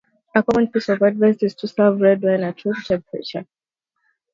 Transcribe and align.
A 0.33 0.41
common 0.41 0.65
piece 0.67 0.89
of 0.89 1.03
advice 1.03 1.43
is 1.43 1.53
to 1.53 1.67
serve 1.67 2.01
red 2.01 2.23
wine 2.23 2.41
"at 2.41 2.65
room 2.65 2.73
temperature". 2.85 3.45